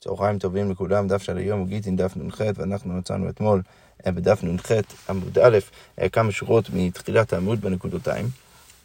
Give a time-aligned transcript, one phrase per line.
[0.00, 3.62] צהריים טובים לכולם, דף של היום הוא גיטין דף נ"ח, ואנחנו מצאנו אתמול
[4.06, 4.72] אה, בדף נ"ח
[5.08, 5.58] עמוד א',
[6.00, 8.28] אה, כמה שורות מתחילת העמוד בנקודותיים,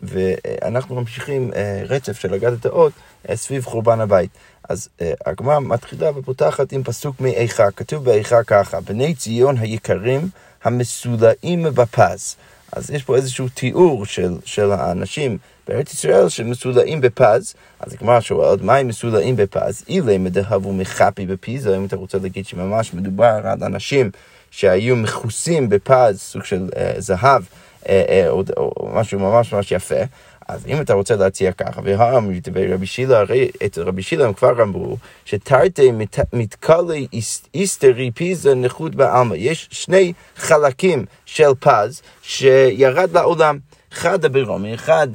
[0.02, 2.94] ואנחנו ממשיכים אה, רצף של אגדת האות
[3.34, 4.32] סביב חורבן הבית.
[4.70, 4.90] אז
[5.26, 10.30] הגמרא מתחילה ופותחת עם פסוק מאיכה, כתוב באיכה ככה, בני ציון היקרים
[10.64, 12.36] המסולאים בפז.
[12.76, 15.38] אז יש פה איזשהו תיאור של, של האנשים
[15.68, 19.84] בארץ ישראל שמסולאים בפז, אז הגמרא שואלת, מה הם מסולאים בפז?
[19.90, 24.12] אילי מדהבו מחפי בפיזו, אם אתה רוצה להגיד שממש מדובר על אנשים
[24.52, 27.44] שהיו מכוסים בפז, סוג של אה, זהב,
[27.90, 30.04] אה, אה, או, או משהו ממש ממש יפה.
[30.48, 34.98] אז אם אתה רוצה להציע ככה, ורבי שילה, הרי את רבי שילה הם כבר אמרו,
[35.26, 35.92] שתרתי
[36.34, 37.08] מתקלי
[37.54, 39.36] איסטרי פיזה נכות בעלמא.
[39.38, 43.58] יש שני חלקים של פז שירד לעולם.
[43.94, 45.08] אחד הברומי, אחד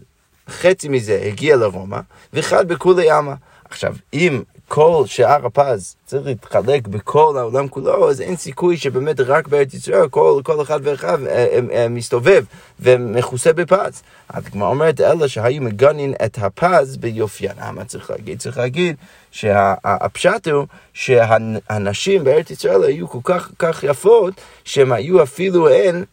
[0.48, 2.00] חצי מזה הגיע לרומא,
[2.32, 3.34] ואחד בכולי עלמא.
[3.64, 9.48] עכשיו, אם כל שאר הפז צריך להתחלק בכל העולם כולו, אז אין סיכוי שבאמת רק
[9.48, 12.44] בארץ ישראל כל, כל אחד ואחד אה, אה, אה, מסתובב
[12.80, 14.02] ומכוסה בפז.
[14.50, 17.56] כמו אומרת, אלה שהיו מגנים את הפז ביופיין.
[17.72, 18.38] מה צריך להגיד?
[18.38, 18.96] צריך להגיד
[19.30, 26.04] שהפשט הוא שהנשים בארץ ישראל היו כל כך, כך יפות, שהן היו אפילו הן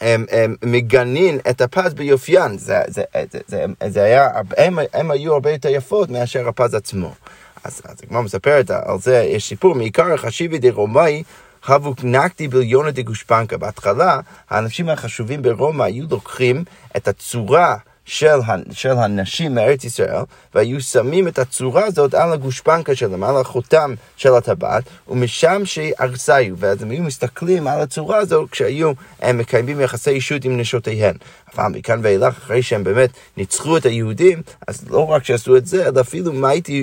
[0.00, 5.32] הם, הם מגנים את הפז ביופיין, זה, זה, זה, זה, זה היה, הם, הם היו
[5.32, 7.14] הרבה יותר יפות מאשר הפז עצמו.
[7.64, 11.22] אז הגמרא מספרת על זה, יש סיפור, מעיקר החשיבי דרומאי
[11.66, 13.56] הבו נקטי ביליונה דגושפנקה.
[13.56, 16.64] בהתחלה, האנשים החשובים ברומא היו לוקחים
[16.96, 18.38] את הצורה של,
[18.72, 20.22] של הנשים מארץ ישראל,
[20.54, 26.82] והיו שמים את הצורה הזאת על הגושפנקה שלהם, על החותם של הטבעת, ומשם שארסאיו, ואז
[26.82, 31.14] הם היו מסתכלים על הצורה הזו כשהיו הם מקיימים יחסי אישות עם נשותיהן.
[31.56, 35.88] אבל מכאן ואילך, אחרי שהם באמת ניצחו את היהודים, אז לא רק שעשו את זה,
[35.88, 36.32] אלא אפילו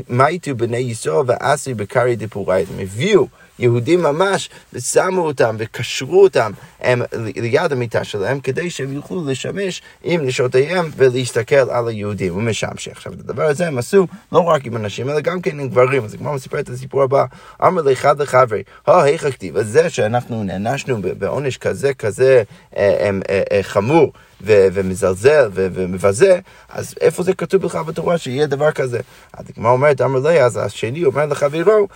[0.09, 3.27] מייטו בני ישראל ועשו בקרי דפורי, הם הביאו
[3.61, 7.01] יהודים ממש, ושמו אותם וקשרו אותם הם,
[7.35, 12.37] ליד המיטה שלהם, כדי שהם יוכלו לשמש עם נשותיהם ולהסתכל על היהודים.
[12.37, 15.69] ומשם שעכשיו את הדבר הזה הם עשו לא רק עם אנשים, אלא גם כן עם
[15.69, 16.05] גברים.
[16.05, 17.25] אז כמו מספר את הסיפור הבא,
[17.63, 22.43] אמר לאחד לחברי, הו, היכא כתיב, אז זה שאנחנו נענשנו בעונש כזה כזה
[22.77, 24.13] אה, אה, אה, חמור.
[24.43, 26.39] ו- ומזלזל ו- ומבזה,
[26.69, 28.99] אז איפה זה כתוב בכלל בתורה שיהיה דבר כזה?
[29.33, 31.87] אז הגמרא אומרת, אמר לי, אז השני אומר לחברו,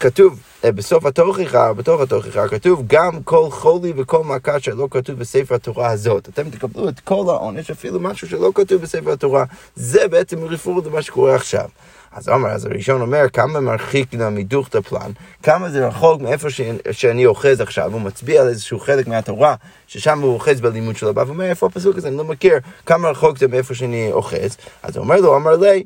[0.00, 5.54] כתוב אה, בסוף התוכחה, בתוך התוכחה, כתוב גם כל חולי וכל מכה שלא כתוב בספר
[5.54, 6.28] התורה הזאת.
[6.28, 9.44] אתם תקבלו את כל העונש, אפילו משהו שלא כתוב בספר התורה.
[9.74, 11.68] זה בעצם רפור למה שקורה עכשיו.
[12.12, 15.10] אז אמר, אז הראשון אומר, כמה מרחיק נא מדוכתא פלן,
[15.42, 16.60] כמה זה רחוק מאיפה ש...
[16.90, 19.54] שאני אוחז עכשיו, הוא מצביע על איזשהו חלק מהתורה,
[19.86, 23.38] ששם הוא אוחז בלימוד שלו, והוא אומר, איפה הפסוק הזה, אני לא מכיר, כמה רחוק
[23.38, 25.84] זה מאיפה שאני אוחז, אז הוא אומר לו, אמר לי,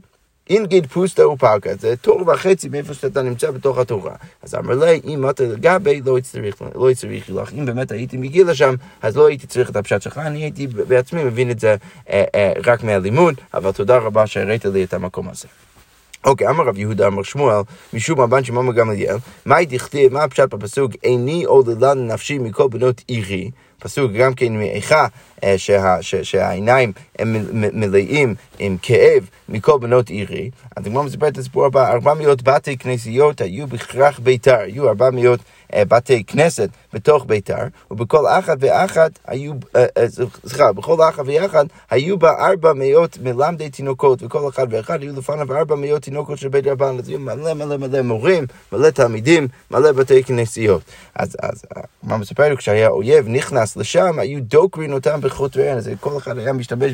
[0.51, 4.15] אינגיד פוסטה ופרקה, זה תור וחצי מאיפה שאתה נמצא בתוך התורה.
[4.43, 7.53] אז אמר לי, אם אתה לגבי, לא יצטריך לא לך.
[7.53, 11.25] אם באמת הייתי מגיע לשם, אז לא הייתי צריך את הפשט שלך, אני הייתי בעצמי
[11.25, 11.77] מבין את זה
[12.11, 15.49] אה, אה, רק מהלימוד, אבל תודה רבה שהראית לי את המקום הזה.
[16.25, 17.63] אוקיי, אמר רב יהודה, אמר שמואל,
[17.93, 19.17] משום רבן שמעון גמליאל,
[19.47, 25.07] מהי דכתיב, מה הפשט בפסוק, איני עוללה נפשי מכל בנות עירי, פסוק גם כן מאיכה,
[25.45, 30.51] אה, שה, שה, שהעיניים הם מלאים עם כאב מכל בנות עירי.
[30.77, 35.41] אז הגמרא מספר את הסיפור הבא, 400 בתי כנסיות היו בכרך ביתר, היו 400
[35.75, 40.07] אה, בתי כנסת בתוך ביתר, ובכל אחת ואחת היו, אה, אה,
[40.47, 45.57] סליחה, בכל אחת ואחת היו בה ארבע מאות מלמדי תינוקות, וכל אחד ואחד היו לפניו
[45.57, 49.93] ארבע מאות תינוקות של בית רבן, אז היו מלא מלא מלא מורים, מלא תלמידים, מלא
[49.93, 50.83] בתי כנסיות.
[51.15, 51.63] אז, אז
[52.03, 52.17] מה
[52.57, 56.93] כשהיה אויב נכנס לשם, היו דוקרין אותם בחוטריהם, אז כל אחד היה משתמש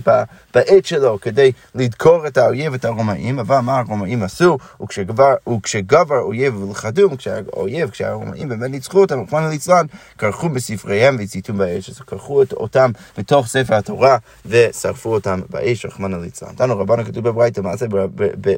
[0.54, 4.59] בעת שלו כדי לדקור את האויב, את הרומאים, אבל מה הרומאים עשו?
[4.83, 9.87] וכשגבר, וכשגבר אויב ולכדום, כשהאויב, כשהרומאים באמת ניצחו אותם, רחמנא ליצלן,
[10.19, 14.16] כרכו בספריהם והציתו באש, אז כרכו אותם בתוך ספר התורה
[14.47, 16.53] ושרפו אותם באש, רחמנא ליצלן.
[16.56, 17.87] תנו רבנו כתוב בברייתא, מעשה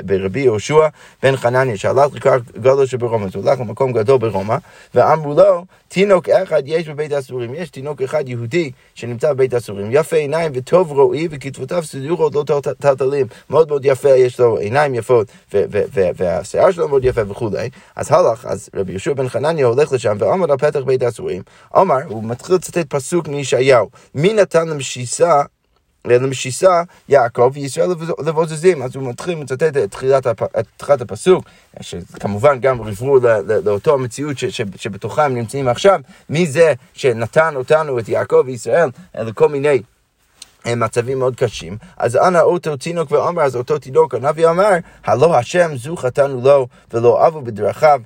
[0.04, 0.88] ברבי יהושע
[1.22, 4.56] בן חנניה, שהלך לקראת גדול שברומא, אז הוא הלך למקום גדול ברומא,
[4.94, 10.16] ואמרו לו, תינוק אחד יש בבית האסורים, יש תינוק אחד יהודי שנמצא בבית האסורים, יפה
[10.16, 12.42] עיניים וטוב רואי וכתבותיו סדורות לא
[12.82, 15.26] טלטלים, מאוד מאוד יפה, יש לו עיניים יפות
[15.92, 20.50] והשיער שלו מאוד יפה וכולי, אז הלך, אז רבי יהושע בן חנניה הולך לשם ועמד
[20.50, 21.42] על פתח בית האסורים,
[21.76, 25.42] אמר, הוא מתחיל לצטט פסוק מישעיהו, מי נתן למשיסה
[26.04, 27.88] למשיסה יעקב וישראל
[28.24, 28.82] לבוזזים.
[28.82, 29.94] אז הוא מתחיל לצטט את
[30.76, 31.44] תחילת הפסוק,
[31.80, 33.18] שכמובן גם ריברו
[33.64, 34.36] לאותו המציאות
[34.76, 36.00] שבתוכה הם נמצאים עכשיו,
[36.30, 39.82] מי זה שנתן אותנו, את יעקב וישראל, לכל מיני
[40.66, 44.70] מצבים מאוד קשים, אז אנא אותו תינוק ואומר, אז אותו תינוק, הנביא אמר,
[45.04, 48.00] הלא השם זו חטאנו לו, ולא אבו בדרכיו,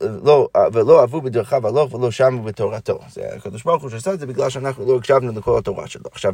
[0.00, 2.98] לא, ולא אהבו בדרכיו הלוך ולא שמו בתורתו.
[3.12, 6.02] זה הקדוש ברוך הוא שעשה את זה בגלל שאנחנו לא הקשבנו לכל התורה שלו.
[6.12, 6.32] עכשיו,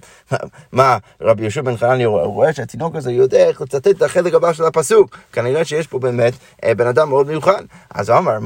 [0.72, 4.64] מה רבי יהושע בן חנני רואה שהתינוק הזה יודע איך לצטט את החלק הבא של
[4.64, 5.16] הפסוק.
[5.32, 6.32] כנראה שיש פה באמת
[6.64, 7.62] אה, בן אדם מאוד מיוחד.
[7.94, 8.38] אז הוא אמר,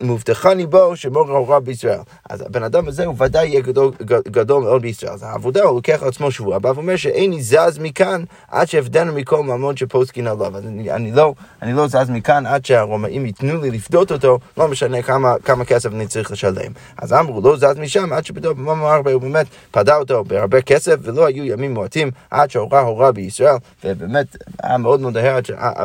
[0.00, 2.00] מובטחני בו שמור ההוראה בישראל.
[2.30, 3.92] אז הבן אדם הזה הוא ודאי יהיה גדול,
[4.28, 5.12] גדול מאוד בישראל.
[5.12, 9.42] אז העבודה הוא לוקח על עצמו שבוע הבא ואומר שאיני זז מכאן עד שהבדנו מכל
[9.42, 10.56] ממון שפוסקין עליו.
[10.56, 14.38] אז אני, אני, לא, אני לא זז מכאן עד שהרומאים ייתנו לי לפדות אותו.
[14.56, 16.72] לא משנה כמה, כמה כסף אני צריך לשלם.
[16.96, 20.96] אז אמרו, לא זז משם עד שפתאום במאמר הרבה הוא באמת פדה אותו בהרבה כסף,
[21.02, 25.16] ולא היו ימים מועטים עד שהורה הורה בישראל, ובאמת היה מאוד מאוד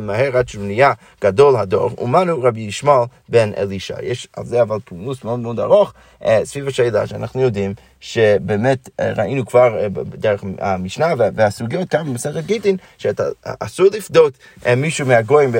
[0.01, 3.95] מהר עד שהוא נהיה גדול הדור, ומנו רבי ישמעאל בן אלישע.
[4.03, 5.93] יש על זה אבל פולמוס מאוד מאוד ארוך
[6.25, 12.45] אה, סביב השאלה שאנחנו יודעים שבאמת אה, ראינו כבר אה, דרך המשנה והסוגיות כאן במסכת
[12.45, 13.23] גיטין, שאתה
[13.59, 14.33] אסור לפדות
[14.77, 15.51] מישהו מהגויים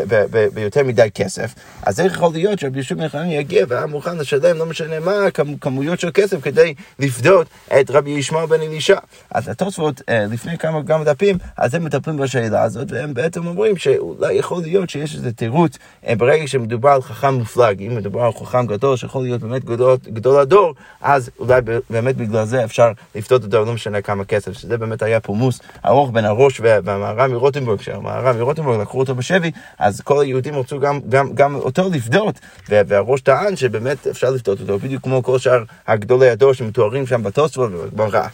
[0.54, 4.58] ביותר מדי כסף, אז איך יכול להיות שרבי ישוב בן חנניה יגיע והיה מוכן לשלם
[4.58, 5.14] לא משנה מה
[5.62, 7.48] כמויות של כסף כדי לפדות
[7.80, 8.98] את רבי ישמעאל בן אלישע.
[9.32, 14.34] אז התוספות לפני כמה כמה דפים, אז הם מטפלים בשאלה הזאת, והם בעצם אומרים שאולי
[14.34, 15.78] יכול להיות שיש איזה תירוץ
[16.18, 20.40] ברגע שמדובר על חכם מופלג, אם מדובר על חכם גדול שיכול להיות באמת גדול, גדול
[20.40, 25.02] הדור, אז אולי באמת בגלל זה אפשר לפתות אותו, לא משנה כמה כסף, שזה באמת
[25.02, 30.56] היה פולמוס ארוך בין הראש והמהר"ם מרוטנבורג, כשהמהר"ם מרוטנבורג לקחו אותו בשבי, אז כל היהודים
[30.56, 32.40] רצו גם, גם, גם אותו לפדות,
[32.70, 37.72] והראש טען שבאמת אפשר לפתות אותו, בדיוק כמו כל שאר הגדולי הדור שמתוארים שם בתוספות
[37.74, 38.28] ובגמרא,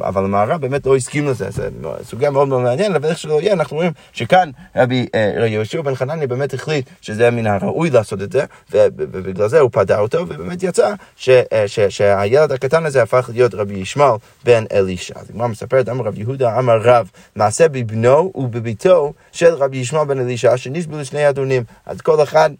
[0.00, 1.62] אבל המהר"ם באמת לא הסכים לזה, זו
[2.04, 5.94] סוגיה מאוד מאוד מעניינת, אבל איך שלא יהיה, אנחנו רואים שכאן רבי אה, יהושע בן
[5.94, 10.62] חנניה באמת החליט שזה מן הראוי לעשות את זה, ובגלל זה הוא פדה אותו, ובאמת
[10.62, 10.94] יצא
[11.28, 15.14] אה, שהילד הקטן הזה הפך להיות רבי ישמעאל בן אלישע.
[15.16, 20.20] אז הגמרא מספרת, אמר רב יהודה, אמר רב, מעשה בבנו ובביתו של רבי ישמעאל בן
[20.20, 21.62] אלישע, שנשבו לשני אדונים.
[21.86, 22.50] אז כל אחד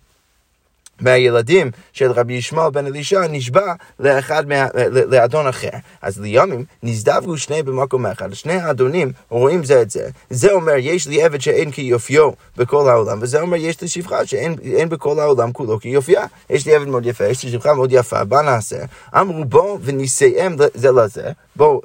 [1.02, 4.66] מהילדים של רבי ישמעאל בן אלישע נשבע לאחד מה,
[5.08, 5.69] לאדון אחר.
[6.02, 8.34] אז לימים נזדווגו שני במקום אחד.
[8.34, 10.08] שני האדונים רואים זה את זה.
[10.31, 14.88] זה אומר, יש לי עבד שאין כיופיו בכל העולם, וזה אומר, יש לי שפחה שאין
[14.88, 16.25] בכל העולם כולו כיופייה.
[16.50, 18.78] יש לי עבד מאוד יפה, יש לי שפחה מאוד יפה, מה נעשה?
[19.20, 21.81] אמרו בואו ונישאם זה לזה, בואו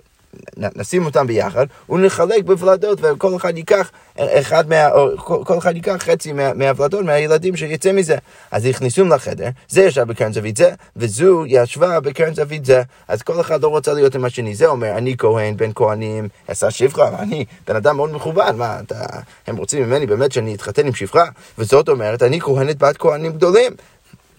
[0.58, 4.90] נשים אותם ביחד, ונחלק בוולדות, וכל אחד ייקח אחד מה...
[5.16, 8.18] כל, כל אחד ייקח חצי מה, מהוולדות, מהילדים שיצא מזה.
[8.52, 12.82] אז הכניסו לחדר, זה ישב בקרן זווית זה, וזו ישבה בקרן זווית זה.
[13.08, 14.56] אז כל אחד לא רוצה להיות עם השני.
[14.56, 19.06] זה אומר, אני כהן, בן כהנים, עשה שפחה, אני בן אדם מאוד מכובד, מה, אתה...
[19.48, 21.26] הם רוצים ממני באמת שאני אתחתן עם שפחה?
[21.58, 23.72] וזאת אומרת, אני כהנת בת כהנים גדולים.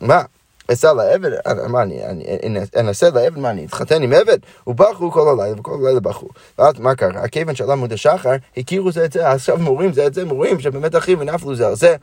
[0.00, 0.22] מה?
[0.72, 1.30] אסע לעבד,
[1.68, 4.38] מה אני, אני אנסה לעבד, מה אני אתחתן עם עבד?
[4.66, 6.28] ובכו כל הלילה, וכל הלילה בכו.
[6.58, 7.28] ואז מה קרה?
[7.28, 10.96] כיוון של עמוד השחר, הכירו זה את זה, עכשיו מורים זה את זה, מורים שבאמת
[10.96, 11.96] אחים ונפלו זה על זה,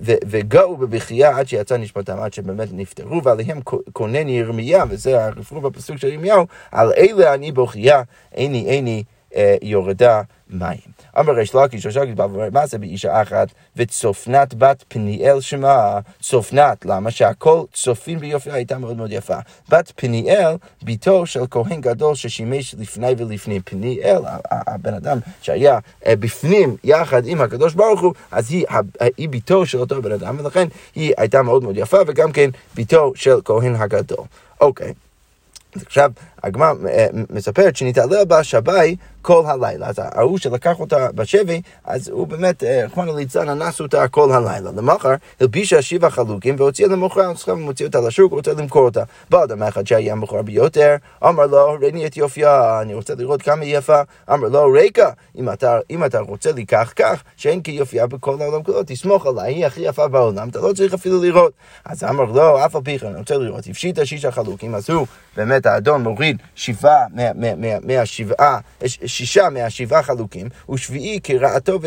[0.00, 3.60] וגאו בבכייה עד שיצא נשמתם, עד שבאמת נפטרו, ועליהם
[3.92, 8.02] כונן ירמיה, וזה הרפרוף בפסוק של ירמיהו, על אלה אני בוכייה,
[8.34, 9.17] איני איני אה,
[9.62, 10.98] יורדה מים.
[11.18, 16.00] אמר ריש לקיש, ריש לקיש בא ואומר, מה זה באישה אחת וצופנת בת פניאל שמה?
[16.22, 17.10] צופנת, למה?
[17.10, 19.38] שהכל צופין ביופייה הייתה מאוד מאוד יפה.
[19.68, 23.62] בת פניאל, ביתו של כהן גדול ששימש לפני ולפנים.
[23.64, 28.66] פניאל, הבן אדם שהיה אה, בפנים יחד עם הקדוש ברוך הוא, אז היא,
[29.16, 33.12] היא ביתו של אותו בן אדם, ולכן היא הייתה מאוד מאוד יפה, וגם כן ביתו
[33.14, 34.24] של כהן הגדול.
[34.60, 34.92] אוקיי.
[35.86, 36.10] עכשיו,
[36.42, 39.88] הגמרא אה, מספרת שנתעלל בה שבי כל הלילה.
[39.88, 44.70] אז ההוא שלקח אותה בשבי, אז הוא באמת, רחמנא ליצלן, אנס אותה כל הלילה.
[44.76, 49.02] למחר הלבישה שבעה חלוקים והוציאה למוכר, הוא מוציא אותה לשוק, רוצה למכור אותה.
[49.30, 53.62] בא אדם אחד שהיה מכור ביותר, אמר לו, ראיני את יופייה, אני רוצה לראות כמה
[53.62, 54.00] היא יפה.
[54.32, 58.62] אמר לו, ריקה, אם אתה, אם אתה רוצה לי כך כך, שאין כיופייה בכל העולם
[58.62, 61.52] כולו, תסמוך עליי, היא הכי יפה בעולם, אתה לא צריך אפילו לראות.
[61.84, 65.06] אז אמר לו, אף על פי כן, אני רוצה לראות, הפשיטה שישה חלוקים, אז הוא,
[65.36, 67.04] באמת האדון מוריד שבעה
[67.82, 71.78] מהשבעה, שישה מהשבעה חלוקים, ושביעי קרעתו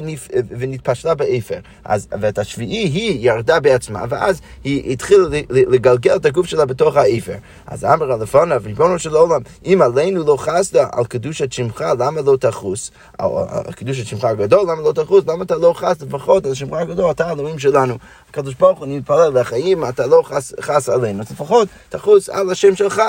[0.50, 1.60] ונתפלשה באפר.
[1.86, 7.36] אז, ואת השביעי היא ירדה בעצמה, ואז היא התחילה לגלגל את הגוף שלה בתוך האפר.
[7.68, 12.38] אז אמר לפניו, ריבונו של עולם, אם עלינו לא חסת על קדושת שמך, למה לא
[12.40, 12.92] תחוס?
[13.18, 15.24] על קדושת שמך הגדול, למה לא תחוס?
[15.28, 17.98] למה אתה לא חס לפחות על שמך הגדול, אתה האלוהים שלנו.
[18.30, 22.52] הקדוש ברוך הוא, אני מתפלל אם אתה לא חס, חס עלינו, אז לפחות תחוס על
[22.52, 23.02] השם שלך.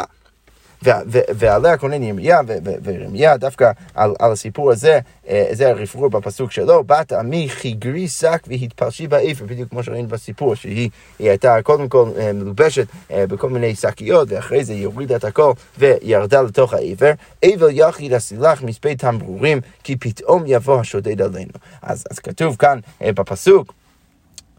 [1.35, 2.41] ועליה קונן ירמיה,
[2.83, 4.99] וירמיה דווקא על, על הסיפור הזה,
[5.29, 10.55] אה, זה הרפרור בפסוק שלו, בת עמי חיגרי שק והתפלשי באפר, בדיוק כמו שראינו בסיפור,
[10.55, 15.25] שהיא הייתה קודם כל אה, מלובשת אה, בכל מיני שקיות, ואחרי זה היא הורידה את
[15.25, 17.13] הכל וירדה לתוך האפר.
[17.45, 21.53] אבל יחיד עשי לך מספד תמרורים, כי פתאום יבוא השודד עלינו.
[21.83, 23.73] אז, אז כתוב כאן בפסוק,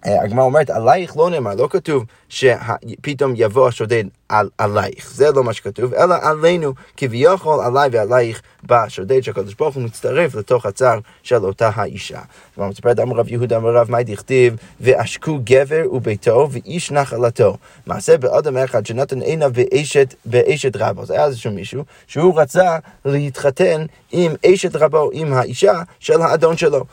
[0.06, 4.03] הגמרא אומרת, עלייך לא נאמר, לא כתוב שפתאום יבוא השודד
[4.34, 9.75] על, עלייך, זה לא מה שכתוב, אלא עלינו, כביכול עליי ועלייך בא השודד שהקדוש ברוך
[9.75, 12.20] הוא מצטרף לתוך הצער של אותה האישה.
[12.56, 17.58] כבר מספרת אמר רב יהודה אמר רב מאי דכתיב, ועשקו גבר וביתו ואיש נחלתו.
[17.88, 21.06] מעשה באדם אחד שנתן עיניו באשת, באשת רבו.
[21.06, 26.86] זה היה איזשהו מישהו שהוא רצה להתחתן עם אשת רבו, עם האישה של האדון שלו,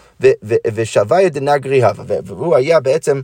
[0.74, 3.20] ושווה דנגרי הווה, והוא היה בעצם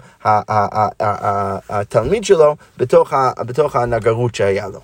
[1.70, 4.80] התלמיד שלו בתוך הנגרות שהיה לו.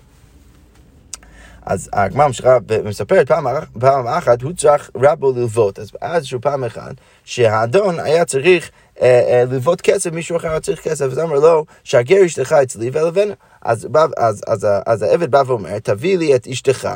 [1.67, 3.47] אז הגמרא ממשיכה ומספרת פעם,
[3.81, 5.79] פעם אחת, הוא צריך רבו ללוות.
[5.79, 8.71] אז איזשהו פעם אחת, שהאדון היה צריך
[9.01, 13.35] אה, אה, ללוות כסף, מישהו אחר צריך כסף, אז אמר לו, שהגר אשתך אצלי ולבנה.
[13.63, 16.89] אז, אז, אז, אז העבד בא ואומר, תביא לי את אשתך,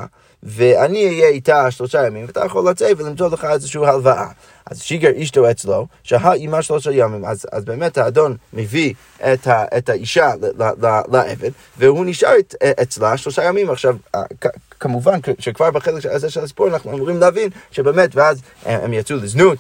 [0.43, 4.27] ואני אהיה איתה שלושה ימים, ואתה יכול לצאת ולמצוא לך איזושהי הלוואה.
[4.71, 7.25] אז שיגר אשתו אצלו, שהה אימה שלושה ימים.
[7.25, 8.95] אז, אז באמת האדון מביא
[9.33, 10.33] את, ה, את האישה
[11.13, 12.33] לעבד, והוא נשאר
[12.83, 13.71] אצלה שלושה ימים.
[13.71, 13.97] עכשיו,
[14.87, 19.59] כמובן שכבר בחלק הזה של הסיפור אנחנו אמורים להבין שבאמת, ואז הם יצאו לזנות,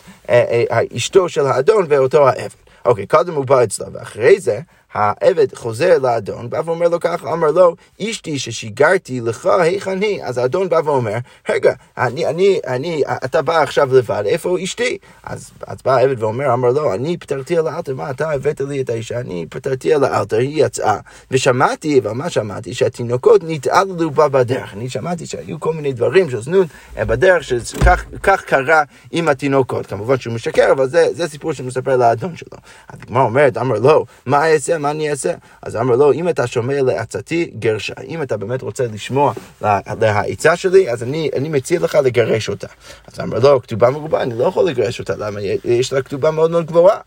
[0.96, 2.54] אשתו של האדון ואותו העבד.
[2.84, 4.60] אוקיי, קודם הוא בא אצלו, ואחרי זה
[4.94, 10.24] העבד חוזר לאדון, בא ואומר לו ככה, אמר לו, אשתי ששיגרתי לך, היכן היא?
[10.24, 11.16] אז האדון בא ואומר,
[11.48, 14.98] רגע, אני, אני, אני, אתה בא עכשיו לבד, איפה אשתי?
[15.24, 18.80] אז, אז בא העבד ואומר, אמר לו, אני פטרתי על האלתר, מה אתה הבאת לי
[18.80, 19.20] את האישה?
[19.20, 20.98] אני פטרתי על האלתר, היא יצאה.
[21.30, 22.74] ושמעתי, אבל מה שמעתי?
[22.74, 24.74] שהתינוקות נתעללו בה בדרך.
[24.74, 26.66] אני שמעתי שהיו כל מיני דברים של זנות
[26.96, 29.86] אה, בדרך, שכך קרה עם התינוקות.
[29.86, 32.58] כמובן שהוא משקר, אבל זה, זה סיפור שמספר לאדון שלו.
[32.88, 34.75] הגמרא אומרת, אמר לו, מה אעשה?
[34.78, 35.32] מה אני אעשה?
[35.62, 37.94] אז אמר לו, אם אתה שומע לעצתי, גרשה.
[38.08, 42.66] אם אתה באמת רוצה לשמוע לעצה שלי, אז אני, אני מציע לך לגרש אותה.
[43.12, 45.40] אז אמר לו, כתובה מרובה, אני לא יכול לגרש אותה, למה?
[45.64, 46.98] יש לה כתובה מאוד מאוד גבוהה.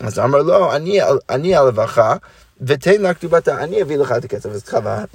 [0.00, 2.16] אז אמר לו, אני, אני הלבכה,
[2.60, 4.48] ותן לה כתובתה, אני אביא לך את הכסף.
[4.50, 4.64] אז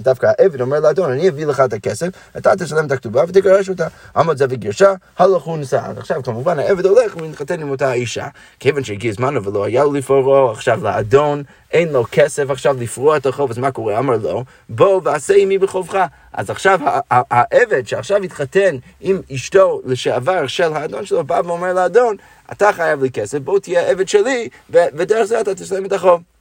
[0.00, 3.86] דווקא העבד אומר לאדון, אני אביא לך את הכסף, אתה תשלם את הכתובה ותגרש אותה.
[4.16, 5.90] עמוד זה וגרשה, הלכו נסעה.
[5.96, 8.26] עכשיו כמובן העבד הולך ומתחתן עם אותה אישה.
[8.60, 13.26] כיוון שהגיע זמנו ולא היה לו לפרוע, עכשיו לאדון אין לו כסף עכשיו לפרוע את
[13.26, 13.98] החוב, אז מה קורה?
[13.98, 16.04] אמר לו, בוא ועשה עמי בחובך.
[16.32, 16.80] אז עכשיו
[17.10, 22.16] העבד שעכשיו התחתן עם אשתו לשעבר של האדון שלו, בא ואומר לאדון,
[22.52, 26.31] אתה חייב לי כסף, בוא תהיה עבד שלי, ודרך זה אתה תשלם את החוב.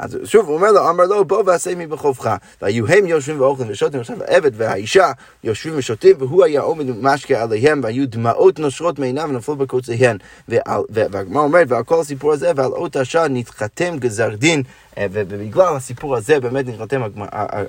[0.00, 2.36] אז שוב, הוא אומר לו, אמר לו, בוא ועשה מי בחובך.
[2.62, 5.12] והיו הם יושבים ואוכלים ושותים, עכשיו העבד והאישה
[5.44, 10.16] יושבים ושותים, והוא היה עומד ומשקה עליהם, והיו דמעות נושרות מעיניו ונפלו בקוציהן.
[10.48, 14.62] והגמרא אומרת, ועל כל הסיפור הזה, ועל אות השעה נתחתם גזר דין
[14.98, 17.02] אה, ובגלל הסיפור הזה באמת נתחתם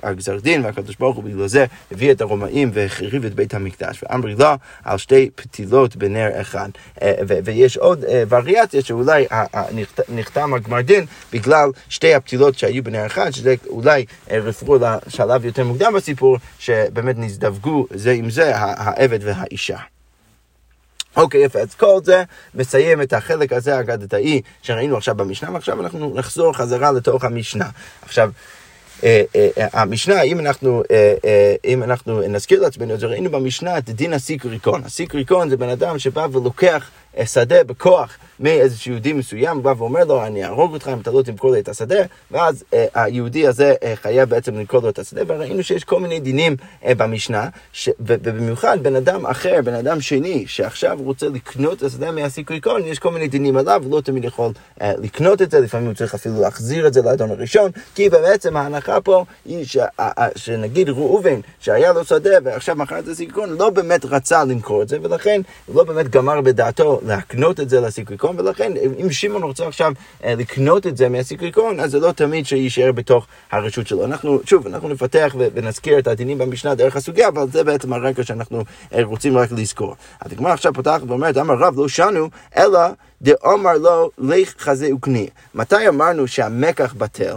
[0.02, 4.34] הגזר דין, והקדוש ברוך הוא בגלל זה הביא את הרומאים והחריב את בית המקדש, ואמר
[4.38, 6.68] לה על שתי פתילות בנר אחד.
[7.02, 7.12] אה,
[7.44, 9.26] ויש עוד אה, וריאציה שאולי
[10.08, 15.92] נחתם הגמר דין בגלל שתי הפתילות שהיו בנר אחד, שזה אולי רפרו לשלב יותר מוקדם
[15.96, 19.78] בסיפור, שבאמת נזדווגו זה עם זה, העבד והאישה.
[21.16, 22.22] אוקיי, יפה, אז כל זה
[22.54, 27.68] מסיים את החלק הזה האגדתאי שראינו עכשיו במשנה, ועכשיו אנחנו נחזור חזרה לתוך המשנה.
[28.02, 28.30] עכשיו,
[29.04, 30.82] אה, אה, אה, המשנה, אם אנחנו,
[31.64, 34.82] אם אנחנו נזכיר לעצמנו, אז ראינו במשנה את דין הסיקריקון.
[34.84, 36.90] הסיקריקון זה בן אדם שבא ולוקח
[37.24, 41.22] שדה בכוח מאיזשהו יהודי מסוים, הוא בא ואומר לו, אני אהרוג אותך אם אתה לא
[41.22, 45.22] תמכור לי את השדה, ואז אה, היהודי הזה אה, חייב בעצם למכור לו את השדה,
[45.26, 50.44] וראינו שיש כל מיני דינים אה, במשנה, ש, ובמיוחד בן אדם אחר, בן אדם שני,
[50.46, 54.92] שעכשיו רוצה לקנות את השדה מהסיקריקון, יש כל מיני דינים עליו, לא תמיד יכול אה,
[54.98, 59.00] לקנות את זה, לפעמים הוא צריך אפילו להחזיר את זה לאדון הראשון, כי בעצם ההנחה
[59.00, 59.76] פה היא ש,
[60.36, 64.98] שנגיד ראובן, שהיה לו שדה ועכשיו מכר את הסיקריקון, לא באמת רצה למכור את זה,
[65.02, 69.92] ולכן הוא לא באמת גמר בדעתו להקנות את זה לסיקריקון, ולכן אם שמעון רוצה עכשיו
[70.24, 74.04] אה, לקנות את זה מהסיקריקון, אז זה לא תמיד שיישאר בתוך הרשות שלו.
[74.04, 78.64] אנחנו, שוב, אנחנו נפתח ונזכיר את הדינים במשנה דרך הסוגיה, אבל זה בעצם הרקע שאנחנו
[78.94, 79.96] אה, רוצים רק לזכור.
[80.20, 82.80] הגמרא עכשיו פותחת ואומרת, אמר רב לא שנו, אלא
[83.22, 85.28] דאמר לו, לך חזה וקני.
[85.54, 87.34] מתי אמרנו שהמקח בטל?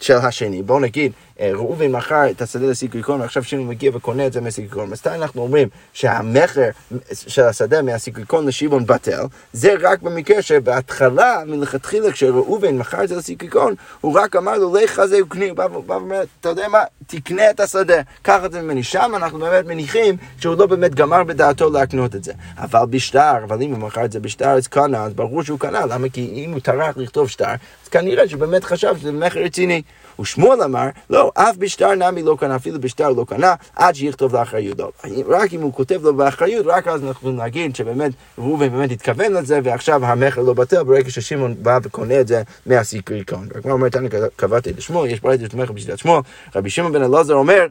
[0.00, 0.62] של השני.
[0.62, 4.90] בואו נגיד, ראובן מכר את השדה לסיקריקון, ועכשיו שמעון מגיע וקונה את זה מהסיקריקון.
[4.90, 6.68] מתי אנחנו אומרים שהמכר
[7.12, 9.22] של השדה מהסיקריקון לשמעון בטל?
[9.52, 15.04] זה רק במקרה שבהתחלה, מלכתחילה, כשראובן מכר את זה לסיקריקון, הוא רק אמר לו, לך
[15.04, 18.82] זה וקני, הוא בא ואומר, אתה יודע מה, תקנה את השדה, קח את זה ממני.
[18.82, 22.32] שם אנחנו באמת מניחים שהוא לא באמת גמר בדעתו להקנות את זה.
[22.58, 25.86] אבל בשטר, אבל אם הוא מכר את זה בשטר, אז קנה, אז ברור שהוא קנה,
[25.86, 26.08] למה?
[26.08, 27.54] כי אם הוא טרח לכתוב שטר,
[27.84, 29.82] אז כנראה שהוא באמת חשב שזה מכר רציני.
[30.20, 34.80] ושמואל אמר, לא, אף בשטר נמי לא קנה, אפילו בשטר לא קנה, עד שיכתוב לאחריות.
[35.28, 39.60] רק אם הוא כותב לו באחריות, רק אז אנחנו להגיד שבאמת ראובן באמת התכוון לזה,
[39.64, 43.48] ועכשיו המכר לא בטל, ברגע ששמעון בא וקונה את זה מהסיקריקון.
[43.64, 46.20] מה אומרת, אני קבעתי את שמואל, יש ברית שתומכת בשיטת שמואל,
[46.54, 47.66] רבי שמעון בן אלעזר אומר,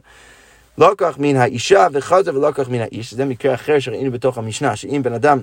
[0.78, 5.00] לא כך מן האישה וחזר כך מן האיש, זה מקרה אחר שראינו בתוך המשנה, שאם
[5.04, 5.38] בן אדם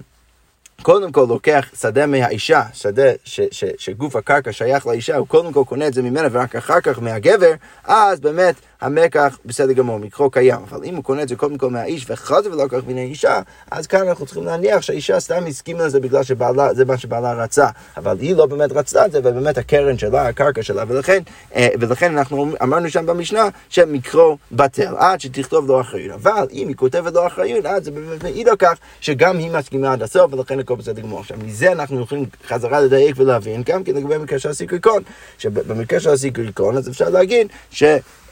[0.82, 5.63] קודם כל לוקח שדה מהאישה, שדה ש, ש, שגוף הקרקע שייך לאישה, הוא קודם כל
[5.67, 7.51] קונה את זה ממנה ורק אחר כך מהגבר,
[7.84, 10.60] אז באמת המקח בסדר גמור, מקרו קיים.
[10.70, 13.41] אבל אם הוא קונה את זה קודם כל מהאיש וחזר ולא כך מן האישה,
[13.72, 17.67] אז כאן אנחנו צריכים להניח שהאישה סתם הסכימה לזה בגלל שבעלה, זה מה שבעלה רצה.
[17.98, 21.22] אבל היא לא באמת רצתה את זה, ובאמת הקרן שלה, הקרקע שלה, ולכן,
[21.55, 26.15] אה, ולכן אנחנו אמרנו שם במשנה שמקרו בטל, עד שתכתוב לו אחריות.
[26.15, 29.94] אבל אם היא כותבת לו אחריות, אז זה באמת מעיד על כך שגם היא מסכימה
[29.94, 31.20] עד הסוף, ולכן הכל בסדר גמור.
[31.20, 35.03] עכשיו, מזה אנחנו יכולים חזרה לדייק ולהבין, גם כן לגבי המקרה של הסיקריקון,
[35.38, 37.84] שבמקרה של הסיקריקון, אז אפשר להגיד ש...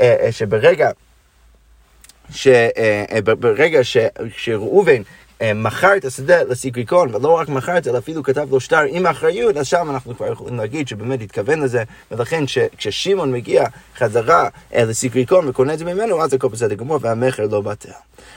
[0.02, 0.92] אה, אה, שברגע,
[2.30, 4.08] שברגע אה,
[4.38, 5.02] שראובן
[5.56, 9.08] מכר את השדה לסיקריקון, ולא רק מכר את זה, אלא אפילו כתב לו שטר עם
[9.08, 12.44] אחריות, אז שם אנחנו כבר יכולים להגיד שבאמת התכוון לזה, ולכן
[12.78, 13.66] כששמעון מגיע
[13.98, 17.90] חזרה לסיקריקון וקונה את זה ממנו, אז הכל בסדר גמור, והמכר לא בטל.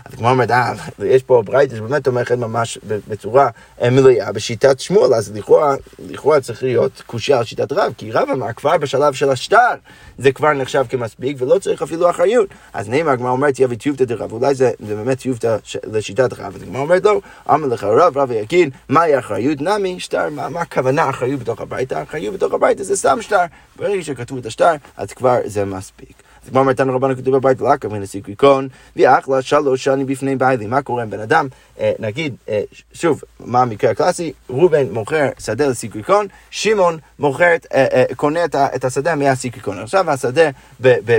[0.04, 0.72] אז כמו אומרת, אה,
[1.04, 3.48] יש פה ברייטה שבאמת תומכת ממש בצורה
[3.82, 8.52] מלאה בשיטת שמואל, אז לכאורה, לכאורה צריך להיות קושייה על שיטת רב, כי רב אמר
[8.52, 9.74] כבר בשלב של השטר,
[10.18, 12.48] זה כבר נחשב כמספיק, ולא צריך אפילו אחריות.
[12.72, 15.56] אז נאמר, הגמרא אומרת, יביא טיובתא דרב, אולי זה, זה באמת טיובתא
[15.92, 16.54] לשיטת רב.
[16.54, 19.60] אז הגמרא אומרת, לא, אמר לך רב, רב יגיד, מהי אחריות?
[19.60, 21.92] נמי, שטר, מה, מה הכוונה אחריות בתוך הבית?
[21.92, 23.44] האחריות בתוך הבית זה סתם שטר.
[23.76, 26.25] ברגע שכתבו את השטר, אז כבר זה מספיק.
[26.50, 30.66] כמו אומרת, רבנו כתוב בבית ולקה מן הסיקריקון, ואחלה שלוש שנים בפני בעלי.
[30.66, 31.46] מה קורה עם בן אדם?
[31.80, 32.60] אה, נגיד, אה,
[32.92, 34.32] שוב, מה המקרה הקלאסי?
[34.50, 39.78] ראובן מוכר שדה לסיקריקון, שמעון מוכר, אה, קונה את השדה מהסיקריקון.
[39.78, 40.50] עכשיו השדה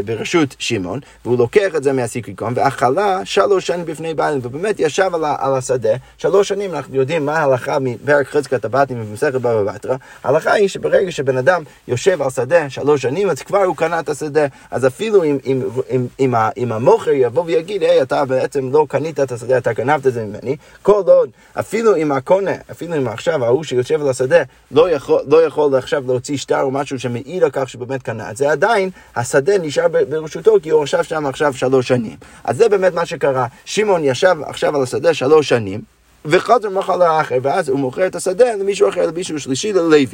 [0.06, 5.56] ברשות שמעון, והוא לוקח את זה מהסיקריקון, ואכלה שלוש שנים בפני בעלים, ובאמת ישב על
[5.56, 9.96] השדה, שלוש שנים אנחנו יודעים מה ההלכה מפרק חזקת הבתים ובמסכת בבא בתרא.
[10.24, 14.10] ההלכה היא שברגע שבן אדם יושב על שדה שלוש שנים, אז כבר הוא קנה את
[14.10, 14.46] השדה.
[14.72, 19.20] אז אפילו אם, אם, אם, אם, אם המוכר יבוא ויגיד, היי, אתה בעצם לא קנית
[19.20, 23.46] את השדה, אתה גנבת את זה ממני, כל עוד, אפילו אם הקונה, אפילו אם עכשיו
[23.46, 27.50] ההוא שיושב על השדה לא יכול, לא יכול עכשיו להוציא שטר או משהו שמעיד על
[27.54, 31.88] כך שבאמת קנה את זה, עדיין השדה נשאר ברשותו כי הוא ישב שם עכשיו שלוש
[31.88, 32.16] שנים.
[32.44, 33.48] אז זה באמת מה שקרה.
[33.66, 35.97] שמעון ישב עכשיו על השדה שלוש שנים.
[36.28, 40.06] וחזר מכר לאחר, ואז הוא מוכר את השדה למישהו אחר, למישהו שלישי, ללוי.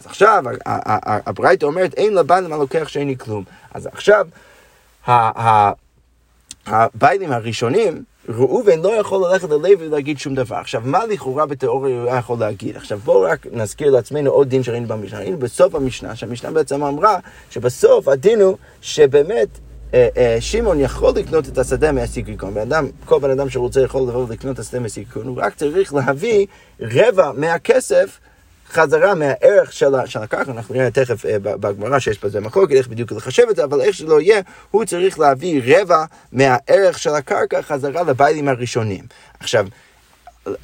[0.00, 0.44] אז עכשיו,
[1.26, 3.44] הברייתא אומרת, אין לבעלים הלוקח שאיני כלום.
[3.74, 4.26] אז עכשיו,
[6.66, 10.56] הביילים הראשונים, ראובן לא יכול ללכת ללוי ולהגיד שום דבר.
[10.56, 12.76] עכשיו, מה לכאורה בתיאוריה הוא יכול להגיד?
[12.76, 15.18] עכשיו, בואו רק נזכיר לעצמנו עוד דין שראינו במשנה.
[15.18, 17.18] ראינו בסוף המשנה, שהמשנה בעצם אמרה
[17.50, 19.48] שבסוף הדין הוא שבאמת
[20.40, 22.58] שמעון יכול לקנות את השדה מהסיקריקון.
[22.58, 26.46] אדם, כל בן אדם שרוצה יכול לבוא ולקנות את השדה מהסיקריקון, הוא רק צריך להביא
[26.80, 28.18] רבע מהכסף
[28.72, 33.42] חזרה מהערך של הקרקע, אנחנו נראה תכף אה, בגמרא שיש בזה מחלוקת, איך בדיוק לחשב
[33.50, 38.48] את זה, אבל איך שלא יהיה, הוא צריך להביא רבע מהערך של הקרקע חזרה לביילים
[38.48, 39.04] הראשונים.
[39.40, 39.66] עכשיו,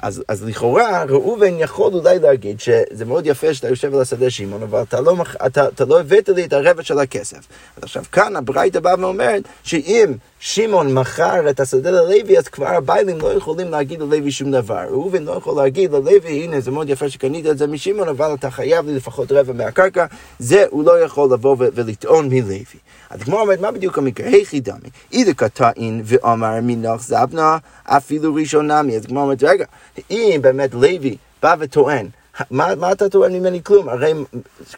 [0.01, 4.63] אז, אז לכאורה ראובן יכול אולי להגיד שזה מאוד יפה שאתה יושב על השדה שמעון,
[4.63, 7.37] אבל אתה לא, אתה, אתה לא הבאת לי את הרבע של הכסף.
[7.77, 13.19] אז עכשיו כאן הברייתא באה ואומרת שאם שמעון מכר את השדה ללוי, אז כבר הביילים
[13.19, 14.85] לא יכולים להגיד ללוי שום דבר.
[14.89, 18.49] ראובן לא יכול להגיד ללוי, הנה זה מאוד יפה שקנית את זה משמעון, אבל אתה
[18.51, 20.05] חייב לי לפחות רבע מהקרקע,
[20.39, 22.63] זה הוא לא יכול לבוא ולטעון מלוי.
[23.09, 24.27] אז כמו אומרת, מה בדיוק המקרה?
[24.27, 28.95] היכי דמי, איזה קטעין ואמר מנוח זבנה, אפילו ראשון נמי.
[28.97, 29.65] אז כמו אומרת, רגע,
[30.11, 32.07] אם באמת לוי בא וטוען,
[32.51, 33.89] מה, מה אתה טוען ממני כלום?
[33.89, 34.13] הרי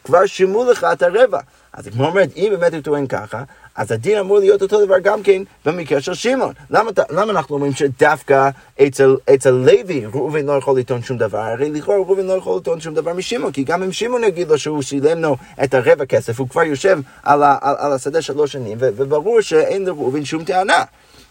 [0.04, 1.38] כבר שימו לך את הרבע.
[1.72, 3.42] אז כמו אומרת, אם באמת הוא טוען ככה,
[3.76, 6.52] אז הדין אמור להיות אותו דבר גם כן במקרה של שמעון.
[6.70, 8.50] למה, למה אנחנו אומרים שדווקא
[8.86, 11.38] אצל, אצל לוי ראובן לא יכול לטעון שום דבר?
[11.38, 14.58] הרי לכאורה ראובן לא יכול לטעון שום דבר משמעון, כי גם אם שמעון יגיד לו
[14.58, 18.52] שהוא שילם לו את הרבע כסף, הוא כבר יושב על, ה, על, על השדה שלוש
[18.52, 20.84] שנים, וברור שאין לראובן שום טענה.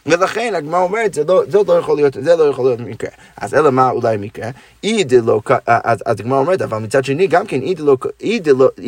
[0.06, 3.10] ולכן הגמרא אומרת, זה לא, זה לא יכול להיות, זה לא יכול להיות מקרה.
[3.38, 4.50] אז אלא מה אולי מקרה?
[4.84, 7.62] אי דלא, אז הגמרא אומרת, אבל מצד שני גם כן,
[8.22, 8.40] אי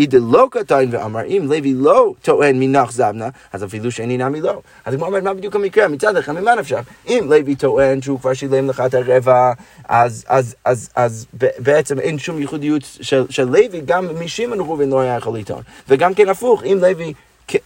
[0.08, 4.62] דלא קטן ואמר, אם לוי לא טוען מנח זבנה, אז אפילו שאיני נמי לא.
[4.86, 5.88] אז הגמרא אומרת, מה בדיוק המקרה?
[5.88, 6.82] מצד אחד, ממה נפשך?
[7.08, 9.52] אם לוי טוען שהוא כבר שילם לך את הרבע,
[9.90, 11.26] אז, אז, אז, אז
[11.60, 15.62] בעצם אין שום ייחודיות של, של לוי, גם משמעון ראובן לא היה יכול לטעון.
[15.90, 17.14] וגם כן הפוך, אם לוי...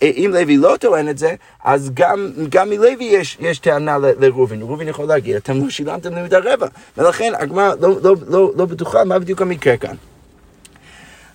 [0.01, 4.61] אם לוי לא טוען את זה, אז גם, גם מלוי יש, יש טענה לראובן.
[4.61, 6.67] ראובן יכול להגיד, אתם לא שילמתם להם את הרבע.
[6.97, 9.95] ולכן הגמרא לא, לא, לא, לא בטוחה מה בדיוק המקרה כאן.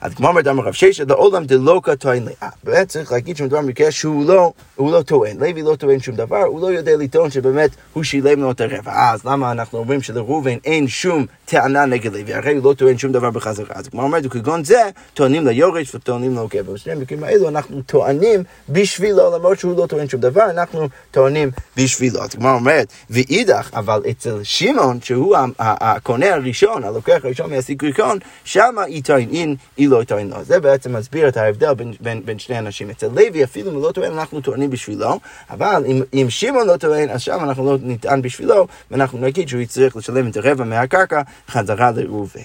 [0.01, 2.33] אז כמו אומר דמר רב ששת, לעולם דלוקה טוען לי.
[2.65, 5.37] באמת צריך להגיד שמדובר במקרה שהוא לא, הוא לא טוען.
[5.37, 9.11] לוי לא טוען שום דבר, הוא לא יודע לטעון שבאמת הוא שילם לו את הרבע.
[9.13, 12.35] אז למה אנחנו אומרים שלראובן אין שום טענה נגד לוי?
[12.35, 13.67] הרי הוא לא טוען שום דבר בחזרה.
[13.75, 14.83] אז כמו אומרת, כגון זה,
[15.15, 16.69] טוענים ליורש וטוענים לעוקב.
[16.69, 22.23] ובשני המקרים האלו אנחנו טוענים בשבילו, למרות שהוא לא טוען שום דבר, אנחנו טוענים בשבילו.
[22.23, 29.03] אז כמו אומרת, ואידך, אבל אצל שמעון, שהוא הקונה הראשון, הלוקח הראשון מהסיקריקון, שמה היא
[29.05, 29.57] טוען,
[29.91, 30.45] לא טוען לו.
[30.45, 32.91] זה בעצם מסביר את ההבדל בין, בין, בין שני אנשים.
[32.91, 36.77] אצל לוי אפילו אם הוא לא טוען אנחנו טוענים בשבילו, אבל אם, אם שמעון לא
[36.77, 41.23] טוען אז שם אנחנו לא נטען בשבילו, ואנחנו נגיד שהוא יצטרך לשלם את הרבע מהקרקע
[41.49, 42.41] חזרה לראובן.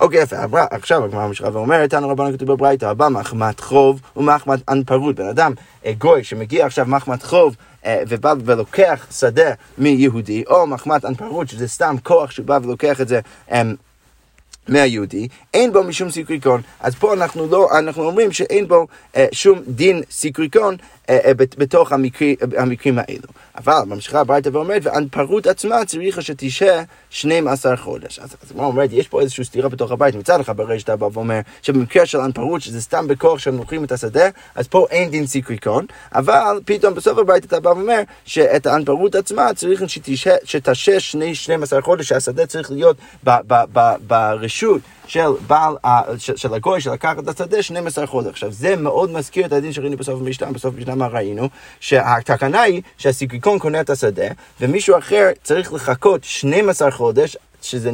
[0.00, 0.36] אוקיי, יפה,
[0.70, 5.16] עכשיו הגמרא משכה ואומרת, תנו רבנו כתוב בברייתא, הבא מחמת חוב ומחמת אנפרות.
[5.16, 5.52] בן אדם,
[5.86, 11.68] אה, גוי, שמגיע עכשיו מחמת חוב, אה, ובא ולוקח שדה מיהודי, או מחמת אנפרות, שזה
[11.68, 13.20] סתם כוח שבא ולוקח את זה
[13.52, 13.74] אמ,
[14.68, 16.60] מהיהודי, אין בו משום סיקריקון.
[16.80, 20.76] אז פה אנחנו לא, אנחנו אומרים שאין בו אה, שום דין סיקריקון
[21.08, 23.28] אה, אה, בתוך המקרי, המקרים האלו.
[23.56, 28.18] אבל ממשיכה הביתה ואומרת, והנפרות עצמה צריכה שתשהה 12 חודש.
[28.18, 30.14] אז כמו אומרת, יש פה איזושהי סתירה בתוך הבית.
[30.14, 33.92] מצד אחד ברגע שאתה בא ואומר שבמקרה של הנפרות, שזה סתם בכוח שהם לוקחים את
[33.92, 39.14] השדה, אז פה אין דין סיקריקון, אבל פתאום בסוף הבית אתה בא ואומר שאת הנפרות
[39.14, 39.82] עצמה צריך
[40.44, 41.00] שתשהה
[41.32, 42.96] 12 חודש, שהשדה צריך להיות
[44.06, 44.55] ברשות.
[45.06, 45.74] של בעל,
[46.18, 48.30] של, של הגוי שלקח את השדה 12 חודש.
[48.30, 51.48] עכשיו, זה מאוד מזכיר את הדין שראינו בסוף המשנה, בסוף המשנה מה ראינו?
[51.80, 54.26] שהתקנה היא שהסיקריקון קונה את השדה,
[54.60, 57.36] ומישהו אחר צריך לחכות 12 חודש
[57.70, 57.90] שזה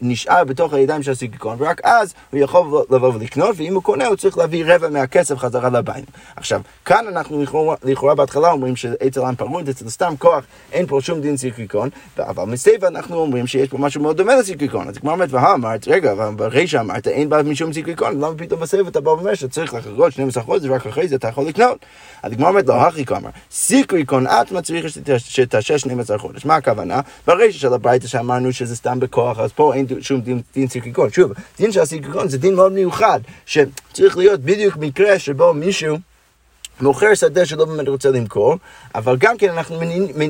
[0.00, 4.16] נשאר בתוך הידיים של הסיקריקון, ורק אז הוא יכול לבוא ולקנות, ואם הוא קונה הוא
[4.16, 6.04] צריך להביא רבע מהכסף חזרה לבית.
[6.36, 11.20] עכשיו, כאן אנחנו לכאורה, לכאורה בהתחלה אומרים שאצל אנפרות, אצל סתם כוח, אין פה שום
[11.20, 14.88] דין סיקריקון, אבל בסיפא אנחנו אומרים שיש פה משהו מאוד דומה לסיקריקון.
[14.88, 19.00] אז הגמרא אומרת, אמרת, רגע, ברישא אמרת, אין בה משום סיקריקון, למה פתאום בסיפא אתה
[19.00, 21.78] בא ואומר שצריך לחכות 12 חודש, ורק אחרי זה אתה יכול לקנות.
[22.22, 24.86] אז כמו אומרת, לא, הכי כמה, סיקריקון עצמה צריך
[25.18, 26.44] שתשש 12 חודש.
[26.44, 27.00] מה הכוונה?
[27.26, 31.10] ברישא של הברייתא שאמרנו שזה סתם בכוח, אז פה אין שום דין, דין סיקריקון.
[31.10, 35.96] שוב, דין של הסיקריקון זה דין מאוד מיוחד, שצריך להיות בדיוק מקרה שבו מישהו...
[36.80, 38.54] מוכר שדה שלא באמת רוצה למכור,
[38.94, 39.76] אבל גם כן אנחנו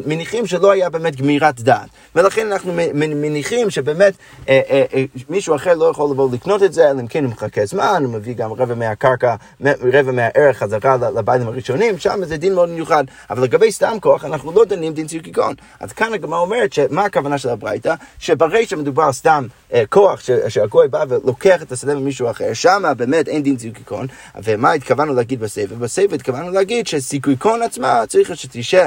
[0.07, 1.89] מניחים שלא היה באמת גמירת דעת.
[2.15, 4.15] ולכן אנחנו מניחים שבאמת
[4.49, 7.33] אה, אה, אה, מישהו אחר לא יכול לבוא לקנות את זה, אלא אם כן הוא
[7.33, 12.55] מחכה זמן, הוא מביא גם רבע מהקרקע, רבע מהערך חזרה לביילים הראשונים, שם זה דין
[12.55, 13.05] מאוד מיוחד.
[13.31, 15.55] אבל לגבי סתם כוח, אנחנו לא דנים דין צירקיקון.
[15.81, 17.95] אז כאן הגמרא אומרת שמה הכוונה של הברייתא?
[18.19, 23.43] שברי שמדובר סתם אה, כוח שהגוי בא ולוקח את השדה ממישהו אחר, שם באמת אין
[23.43, 24.07] דין צירקיקון.
[24.45, 25.79] ומה התכוונו להגיד בסבב?
[25.79, 28.87] בסבב התכוונו התכוונו להגיד שסיכוי עצמה צריך שתשעה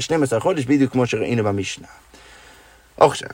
[0.00, 1.86] 12 חודש, בדיוק כמו שראינו במשנה.
[3.00, 3.28] עכשיו,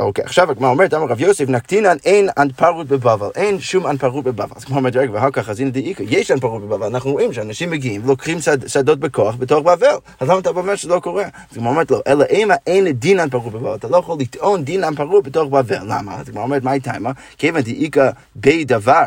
[0.00, 4.56] אוקיי, עכשיו הגמרא אומרת, אמר רב יוסף, נקטינן אין אנפרות בבבל, אין שום אנפרות בבבל.
[4.56, 7.70] אז כמו אומרת, רגע, ואחר כך אז הנה דאיקה, יש אנפרות בבבל, אנחנו רואים שאנשים
[7.70, 9.96] מגיעים ולוקחים שדות בכוח בתוך בבל.
[10.20, 11.24] אז למה אתה אומר שזה לא קורה?
[11.24, 14.84] אז כמו אומרת לו, אלא אימה אין דין אנפרות בבבל, אתה לא יכול לטעון דין
[14.84, 15.82] אנפרות בתוך בבל.
[15.86, 16.14] למה?
[16.14, 17.10] אז כמו אומרת, מה הייתה אימה?
[17.38, 19.04] כיוון דאיקה בי דבר.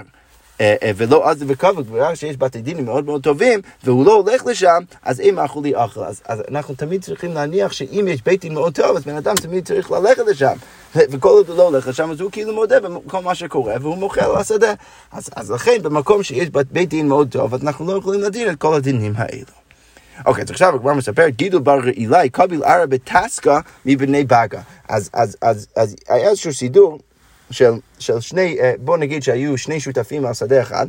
[0.61, 4.45] אה, אה, ולא עזה וכבוד, בגלל שיש בתי דינים מאוד מאוד טובים, והוא לא הולך
[4.45, 6.03] לשם, אז אם אכלו לי אכל.
[6.03, 9.35] אז, אז אנחנו תמיד צריכים להניח שאם יש בית דין מאוד טוב, אז בן אדם
[9.35, 10.53] תמיד צריך ללכת לשם.
[10.95, 14.31] וכל עוד הוא לא הולך לשם, אז הוא כאילו מודה בכל מה שקורה, והוא מוכר
[14.31, 14.73] על השדה.
[15.11, 18.55] אז, אז לכן, במקום שיש בית דין מאוד טוב, אז אנחנו לא יכולים לדין את
[18.59, 19.65] כל הדינים האלו.
[20.25, 24.61] אוקיי, אז עכשיו הגמרא מספר, גידול בר רעילי, קביל ערה בטסקה מבני בגה.
[24.89, 26.99] אז, אז, אז, אז היה איזשהו סידור
[27.51, 30.87] של, של שני, אה, בוא נגיד שהיו שני שותפים על שדה אחד,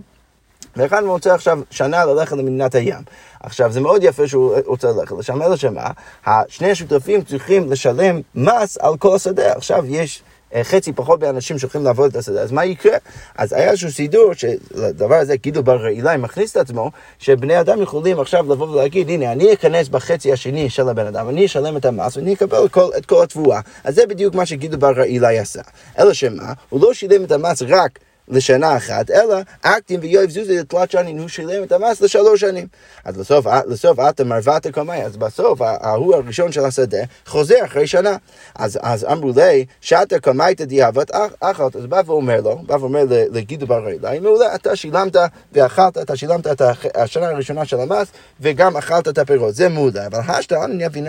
[0.77, 3.03] ואחד רוצה עכשיו שנה ללכת למדינת הים.
[3.41, 5.91] עכשיו, זה מאוד יפה שהוא רוצה ללכת לשם, אלא שמה,
[6.27, 9.53] השני השותפים צריכים לשלם מס על כל השדה.
[9.53, 10.23] עכשיו יש
[10.63, 12.97] חצי פחות באנשים שהולכים לעבוד את השדה, אז מה יקרה?
[13.37, 18.21] אז היה איזשהו סידור, שדבר הזה, גידו בר רעילי מכניס את עצמו, שבני אדם יכולים
[18.21, 22.17] עכשיו לבוא ולהגיד, הנה, אני אכנס בחצי השני של הבן אדם, אני אשלם את המס
[22.17, 23.61] ואני אקבל כל, את כל התבואה.
[23.85, 25.63] אז זה בדיוק מה שגידו בר רעילי עשה.
[25.99, 30.91] אלא שמה, הוא לא שילם את המס רק לשנה אחת, אלא אקטים ויואב זוזי לתלת
[30.91, 32.67] שנים, הוא שילם את המס לשלוש שנים.
[33.05, 38.17] אז לסוף, לסוף אתה מרוות קמאי, אז בסוף ההוא הראשון של השדה חוזר אחרי שנה.
[38.55, 41.05] אז, אז אמרו לי, שאתה קמאית דיעבד
[41.41, 45.17] אכלת, אז בא ואומר לו, בא ואומר לגידו בר אלי, מעולה, אתה שילמת
[45.53, 46.63] ואכלת, אתה שילמת את
[46.95, 48.09] השנה הראשונה של המס,
[48.41, 51.07] וגם אכלת את הפירות, זה מעולה, אבל השתה, אני אבין,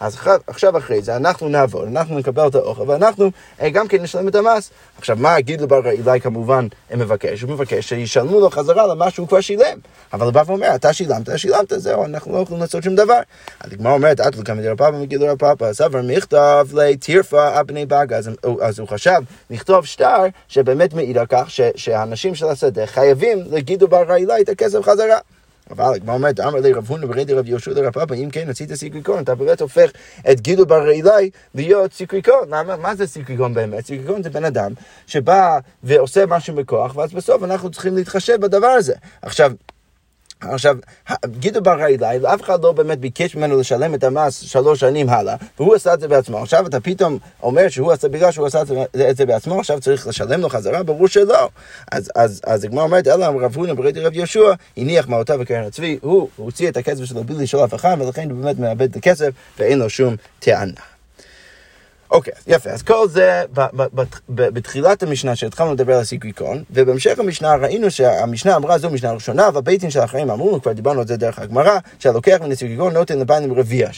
[0.00, 4.28] אז עכשיו אחרי זה אנחנו נעבוד, אנחנו נקבל את האוכל, ואנחנו אה, גם כן נשלם
[4.28, 4.70] את המס.
[4.98, 7.42] עכשיו, מה גידו בר אלי כמובן מבקש?
[7.42, 9.78] הוא מבקש שישלמו לו חזרה למה שהוא כבר שילם.
[10.12, 13.20] אבל הוא בא ואומר, אתה שילמת, שילמת, זהו, אנחנו לא יכולים לעשות שום דבר.
[13.60, 18.18] הגמרא אומרת, אתא לקמיה דרב פפא גידול, רב פפא, סבר למכתב ליה טירפא אבני באגא.
[18.62, 24.04] אז הוא חשב לכתוב שטר שבאמת מעיד על כך שהאנשים של השדה חייבים לגידול בר
[24.40, 25.18] את הכסף חזרה.
[25.70, 28.74] אבל הגמרא אומרת, אמר ליה רב הונא בריה דרב יהושע לרב פפא, אם כן עשית
[28.74, 29.90] סיקריקון, אתה באמת הופך
[30.30, 32.50] את גידול בר רעילאי להיות סיקריקון.
[32.80, 33.86] מה זה סיקריקון באמת?
[33.86, 34.72] סיקריקון זה בן אדם
[35.06, 38.94] שבא ועושה משהו בכוח, ואז בסוף אנחנו צריכים להתחשב בדבר הזה.
[39.22, 39.52] עכשיו,
[40.40, 40.76] עכשיו,
[41.26, 45.36] גידו בר אלי, אף אחד לא באמת ביקש ממנו לשלם את המס שלוש שנים הלאה,
[45.58, 46.38] והוא עשה את זה בעצמו.
[46.38, 48.62] עכשיו אתה פתאום אומר שהוא עשה, בגלל שהוא עשה
[49.10, 50.82] את זה בעצמו, עכשיו צריך לשלם לו חזרה?
[50.82, 51.48] ברור שלא.
[51.92, 55.98] אז, אז, אז הגמרא אומרת, אלא רב הונא ברידי רב יהושע, הניח מעותיו בקרן הצבי,
[56.02, 59.30] הוא הוציא את הכסף שלו בלי לשאול אף אחד, ולכן הוא באמת מאבד את הכסף,
[59.58, 60.95] ואין לו שום טענה.
[62.16, 62.70] אוקיי, okay, יפה.
[62.70, 63.42] אז כל זה
[64.28, 69.80] בתחילת המשנה שהתחלנו לדבר על הסיקריקון, ובהמשך המשנה ראינו שהמשנה אמרה זו משנה ראשונה, והבית
[69.80, 73.52] דין של האחראים אמרו, כבר דיברנו על זה דרך הגמרא, שהלוקח מן הסיקריקון נותן לבעלים
[73.52, 73.88] רביע,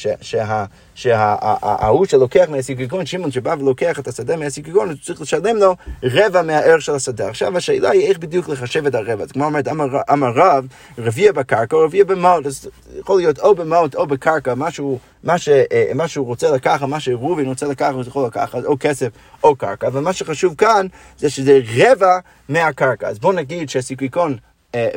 [0.94, 6.82] שההוא שלוקח מהסיקריקון, שמעון שבא ולוקח את השדה מהסיקריקון, הוא צריך לשלם לו רבע מהערך
[6.82, 7.28] של השדה.
[7.28, 9.24] עכשיו השאלה היא איך בדיוק לחשב את הרבע.
[9.24, 9.68] אז כמו אומרת,
[10.12, 10.66] אמר רב,
[10.98, 14.98] רביע בקרקע או רביע במאות, אז יכול להיות או במאות או בקרקע, משהו...
[15.24, 18.76] מה, ש, אה, מה שהוא רוצה לקחת, מה שראובן רוצה לקחת, הוא יכול לקחת או
[18.80, 19.08] כסף
[19.44, 20.86] או קרקע, ומה שחשוב כאן
[21.18, 23.08] זה שזה רבע מהקרקע.
[23.08, 24.36] אז בואו נגיד שהסיקריקון,
[24.74, 24.88] אה,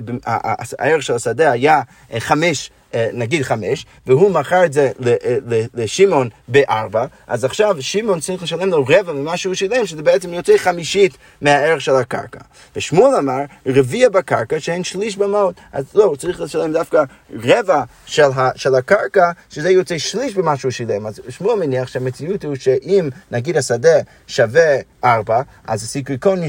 [0.80, 1.82] הערך של השדה היה
[2.14, 2.72] אה, חמש
[3.14, 5.36] נגיד חמש, והוא מכר את זה אה,
[5.74, 10.58] לשמעון בארבע, אז עכשיו שמעון צריך לשלם לו רבע ממה שהוא שילם, שזה בעצם יוצא
[10.58, 12.40] חמישית מהערך של הקרקע.
[12.76, 17.04] ושמואל אמר, רביע בקרקע שאין שליש במאות, אז לא, הוא צריך לשלם דווקא
[17.44, 21.08] רבע של, ה, של הקרקע, שזה יוצא שליש במה שהוא שילם.
[21.08, 26.40] אז שמואל מניח שהמציאות הוא שאם נגיד השדה שווה ארבע, אז הסיקריקון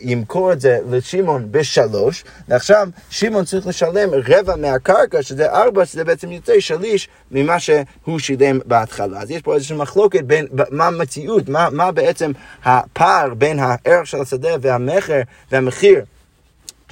[0.00, 6.32] ימכור את זה לשמעון בשלוש, ועכשיו שמעון צריך לשלם רבע מהקרקע, שזה ארבע, שזה בעצם
[6.32, 9.20] יוצא שליש ממה שהוא שילם בהתחלה.
[9.20, 12.32] אז יש פה איזושהי מחלוקת בין מה המציאות, מה, מה בעצם
[12.64, 15.20] הפער בין הערך של השדה והמכר
[15.52, 16.00] והמחיר.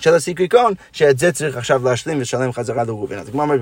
[0.02, 3.18] של הסיקריקון, שאת זה צריך עכשיו להשלים ולשלם חזרה לראובן.
[3.18, 3.60] אז הגמרא אומרת,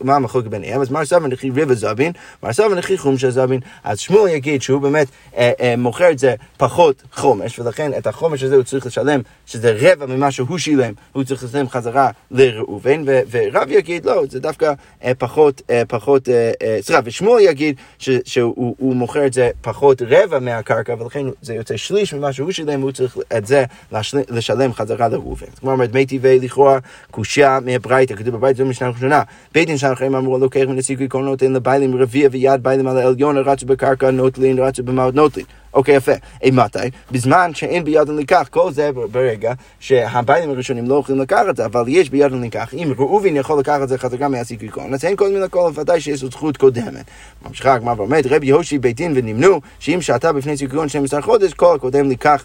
[0.00, 0.80] מה המחלוקת ביניהם?
[0.80, 2.12] אז מר סבא נכי ריבה זבין,
[2.42, 3.60] מר סבא נכי חומשה זבין.
[3.84, 8.42] אז שמואל יגיד שהוא באמת אה, אה, מוכר את זה פחות חומש, ולכן את החומש
[8.42, 13.70] הזה הוא צריך לשלם, שזה רבע ממה שהוא שילם, הוא צריך לשלם חזרה לראובן, ורב
[13.70, 14.72] יגיד, לא, זה דווקא
[15.04, 20.02] אה, פחות, אה, פחות, אה, אה, סליחה, ושמואל יגיד ש, שהוא מוכר את זה פחות
[20.02, 23.64] רבע מהקרקע, ולכן זה יוצא שליש ממה שהוא שילם, והוא צריך את זה
[24.30, 25.15] לשלם חזרה לראובן.
[25.60, 26.78] כלומר, אומרת, מי טבעי לכאורה
[27.10, 29.22] קושייה מהברייתא, כתוב בברייתא זו משנה ראשונה.
[29.54, 33.66] בית דין שלכם אמרו, לוקח מנסיגי כל נותן לביילים רביע ויד ביילים על העליון, רצו
[33.66, 35.46] בקרקע נוטלין, רצו במעות נוטלין.
[35.76, 36.12] אוקיי, יפה.
[36.42, 36.78] אימתי?
[37.10, 41.84] בזמן שאין בידן לקח, כל זה ברגע שהביילים הראשונים לא יכולים לקחת את זה, אבל
[41.88, 42.74] יש בידן לקח.
[42.74, 46.22] אם ראובן יכול לקחת את זה חזקה מהסיקריקון, אז אין כל מיני כל ודאי שיש
[46.22, 47.04] לו זכות קודמת.
[47.48, 51.76] ממשיכה הגמרא ואומרת, רבי יהושי בית דין ונמנו, שאם שעתה בפני סיקריקון 12 חודש, כל
[51.76, 52.44] הקודם לקח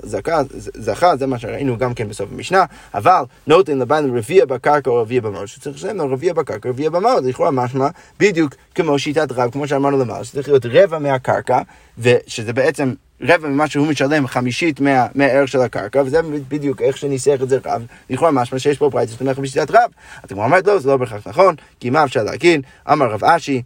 [0.73, 5.21] זכה, זה מה שראינו גם כן בסוף המשנה, אבל נותן לבעלים רביע בקרקע או רביע
[5.21, 7.87] במעות, שצריך לשלם לו רביע בקרקע, רביע במעות, לכאורה משמע
[8.19, 11.61] בדיוק כמו שיטת רב, כמו שאמרנו למעלה, שצריך להיות רבע מהקרקע,
[11.97, 17.37] ושזה בעצם רבע ממה שהוא משלם חמישית מה, מהערך של הקרקע, וזה בדיוק איך שניסח
[17.43, 19.91] את זה רב, לכאורה משמע שיש פה ברייתא שתומך בשיטת רב.
[20.23, 22.61] אז הגמרא אומרת לא, זה לא בהכרח נכון, כי מה אפשר להגיד?
[22.91, 23.61] אמר רב אשי,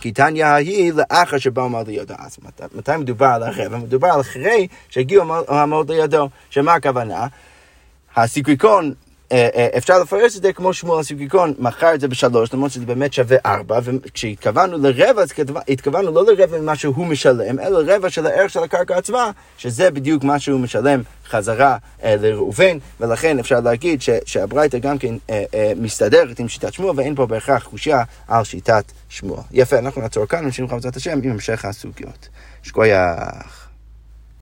[0.00, 2.14] כי תניא ההיא לאחר שבאו מעות לידו.
[2.18, 2.38] אז
[2.74, 3.76] מתי מדובר על הרבע?
[3.76, 6.28] מדובר על אחרי שהגיעו המעות לידו.
[6.50, 7.26] שמה הכוונה?
[8.16, 8.94] הסיקריקון
[9.76, 13.36] אפשר לפרש את זה כמו שמואל הסוגיקון, מכר את זה בשלוש, למרות שזה באמת שווה
[13.46, 15.32] ארבע, וכשהתכוונו לרבע, אז
[15.68, 20.24] התכוונו לא לרבע ממה שהוא משלם, אלא רבע של הערך של הקרקע עצמה, שזה בדיוק
[20.24, 26.38] מה שהוא משלם חזרה אה, לראובן, ולכן אפשר להגיד שהברייתא גם כן אה, אה, מסתדרת
[26.38, 29.42] עם שיטת שמואל, ואין פה בהכרח חושייה על שיטת שמואל.
[29.52, 32.28] יפה, אנחנו נעצור כאן, נמשיך בעזרת השם עם המשך הסוגיות.
[32.62, 33.63] שקוייך.